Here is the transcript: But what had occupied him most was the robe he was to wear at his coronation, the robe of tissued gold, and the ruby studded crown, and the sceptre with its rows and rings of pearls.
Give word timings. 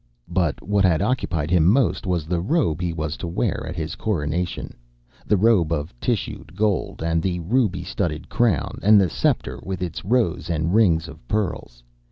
But 0.33 0.63
what 0.67 0.83
had 0.83 0.99
occupied 1.03 1.51
him 1.51 1.63
most 1.71 2.07
was 2.07 2.25
the 2.25 2.41
robe 2.41 2.81
he 2.81 2.91
was 2.91 3.15
to 3.17 3.27
wear 3.27 3.67
at 3.69 3.75
his 3.75 3.93
coronation, 3.93 4.75
the 5.27 5.37
robe 5.37 5.71
of 5.71 5.93
tissued 5.99 6.55
gold, 6.55 7.03
and 7.03 7.21
the 7.21 7.39
ruby 7.41 7.83
studded 7.83 8.27
crown, 8.27 8.79
and 8.81 8.99
the 8.99 9.11
sceptre 9.11 9.59
with 9.61 9.83
its 9.83 10.03
rows 10.03 10.49
and 10.49 10.73
rings 10.73 11.07
of 11.07 11.27
pearls. 11.27 11.83